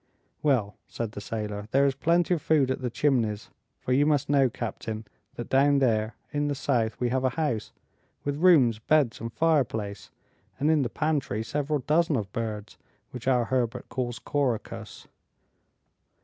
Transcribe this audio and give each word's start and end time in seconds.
"Well!" 0.41 0.77
said 0.87 1.11
the 1.11 1.21
sailor, 1.21 1.67
"there 1.69 1.85
is 1.85 1.93
plenty 1.93 2.33
of 2.33 2.41
food 2.41 2.71
at 2.71 2.81
the 2.81 2.89
Chimneys, 2.89 3.51
for 3.79 3.93
you 3.93 4.07
must 4.07 4.29
know, 4.31 4.49
captain, 4.49 5.05
that 5.35 5.47
down 5.47 5.77
there, 5.77 6.15
in 6.33 6.47
the 6.47 6.55
south, 6.55 6.99
we 6.99 7.09
have 7.09 7.23
a 7.23 7.29
house, 7.37 7.71
with 8.23 8.37
rooms, 8.41 8.79
beds, 8.79 9.21
and 9.21 9.31
fireplace, 9.31 10.09
and 10.59 10.71
in 10.71 10.81
the 10.81 10.89
pantry, 10.89 11.43
several 11.43 11.77
dozen 11.85 12.15
of 12.15 12.33
birds, 12.33 12.79
which 13.11 13.27
our 13.27 13.45
Herbert 13.45 13.89
calls 13.89 14.17
couroucous. 14.17 15.05